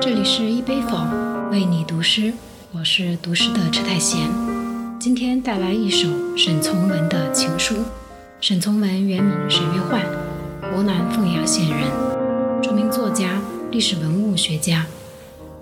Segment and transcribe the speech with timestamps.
[0.00, 0.98] 这里是一杯否
[1.50, 2.32] 为你读诗，
[2.72, 4.28] 我是读诗的车太贤。
[4.98, 7.76] 今天带来一首沈从文的情书。
[8.40, 10.02] 沈从文原名沈约翰，
[10.72, 11.80] 湖南凤阳县人，
[12.62, 13.40] 著名作家、
[13.70, 14.86] 历史文物学家。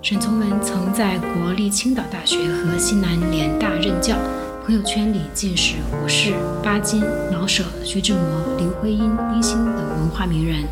[0.01, 4.15] 沈从文曾在国立青岛大学和西南联大任教，
[4.67, 8.21] 朋友圈里尽是胡适、巴金、老舍、徐志摩、
[8.57, 10.65] 林徽因、丁欣等文化名人。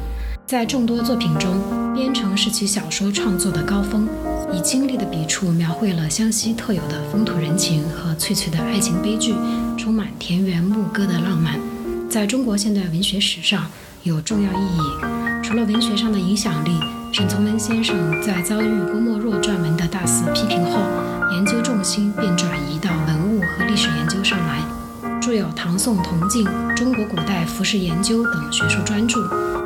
[0.46, 1.56] 在众多作品中，
[1.94, 4.06] 《边城》是其小说创作的高峰，
[4.52, 9.34] 以精丽的笔触描绘了湘西特有的风土人情和翠翠的爱情悲剧，
[9.78, 11.58] 充满田园牧歌的浪漫，
[12.10, 13.66] 在中国现代文学史上
[14.04, 15.42] 有重要意义。
[15.42, 16.72] 除了文学上的影响力，
[17.14, 20.82] 沈从文先生在遭遇郭沫若撰文的大肆批评后，
[21.32, 23.35] 研究重心便转移到文物，
[25.36, 29.20] 有《唐宋铜镜》《中国古代服饰研究》等学术专著。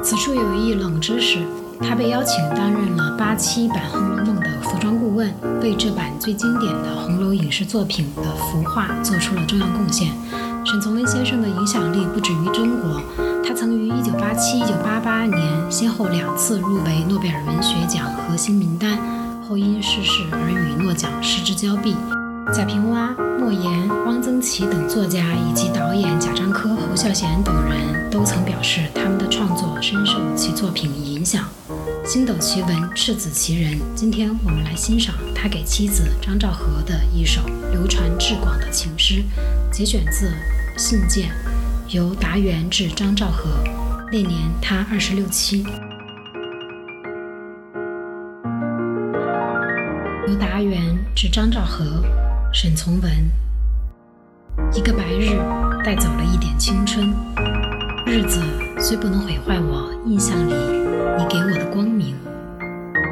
[0.04, 1.40] 此处有一冷知识：
[1.82, 10.08] 他被邀请担任了八七版《红楼梦》的服装顾问，为这版最经典的红楼影视作品的服化做出了重要贡献。
[10.66, 13.02] 沈从文先生的影响力不止于中国，
[13.46, 18.98] 他曾于1987、1988年先后两次入围诺贝尔文学奖核心名单，
[19.48, 21.96] 后因逝世而与诺奖失之交臂。
[22.52, 31.46] 贾平凹、莫言、汪曾祺等作家以及导演贾樟柯、侯孝贤等人都曾表示，他们的创作深受其作品影响。
[32.04, 33.80] 星斗奇文，赤子奇人。
[33.94, 37.42] 今天我们来欣赏他给妻子张兆和的一首
[37.72, 39.24] 流传至广的情诗，
[39.72, 40.32] 节选自
[40.76, 41.30] 信件，
[41.90, 43.64] 由达源致张兆和，
[44.12, 45.64] 那年他二十六七。
[50.28, 52.04] 由达源致张兆和。
[52.52, 53.12] 沈从文，
[54.74, 55.38] 一个白日
[55.86, 57.14] 带走了一点青春，
[58.08, 58.42] 日子
[58.80, 62.16] 虽不能毁坏我印象里你给我的光明，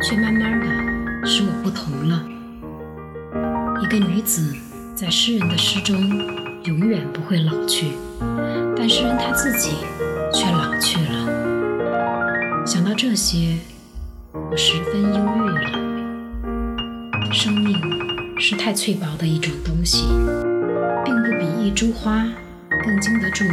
[0.04, 0.66] 却慢慢的
[1.26, 2.24] 使我不同了。
[3.80, 4.56] 一个女子
[4.96, 5.96] 在诗人的诗中
[6.64, 7.92] 永远不会老去，
[8.76, 9.78] 但诗人他自己
[10.34, 12.66] 却老去了。
[12.66, 13.60] 想到这些，
[14.34, 15.77] 我十分忧郁了。
[18.40, 20.06] 是太脆薄的一种东西，
[21.04, 22.24] 并不比一株花
[22.70, 23.44] 更经得住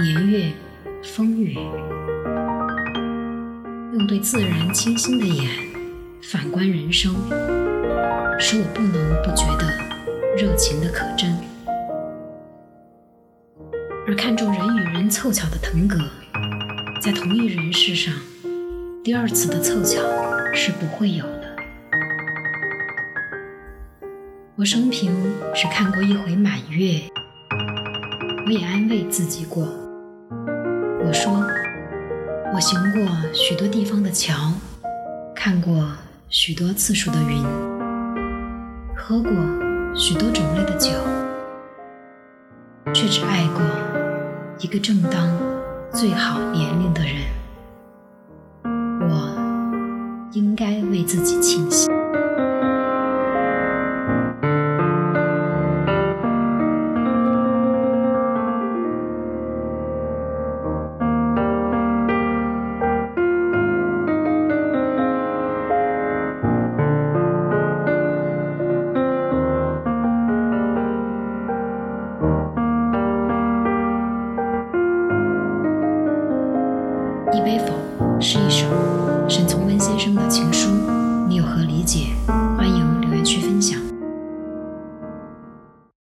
[0.00, 0.52] 年月、
[1.02, 1.56] 风雨。
[3.92, 5.48] 用对自然清新的眼
[6.22, 7.14] 反观人生，
[8.38, 8.92] 使我不能
[9.22, 9.66] 不觉得
[10.36, 11.32] 热情的可真。
[14.08, 15.96] 而看重人与人凑巧的腾格，
[17.00, 18.12] 在同一人世上，
[19.04, 20.02] 第二次的凑巧
[20.52, 21.24] 是不会有。
[24.62, 25.10] 我生平
[25.52, 27.00] 只看过一回满月，
[28.46, 29.66] 我也安慰自己过。
[31.04, 31.44] 我说，
[32.54, 33.02] 我行过
[33.32, 34.52] 许多地方的桥，
[35.34, 35.84] 看过
[36.28, 37.42] 许多次数的云，
[38.96, 39.32] 喝过
[39.96, 40.90] 许多种类的酒，
[42.94, 43.62] 却只爱过
[44.60, 45.28] 一个正当
[45.92, 47.14] 最好年龄的人。
[49.10, 52.01] 我应该为自己庆幸。